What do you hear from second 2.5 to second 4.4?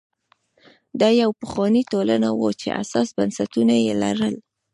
چې حساس بنسټونه یې لرل.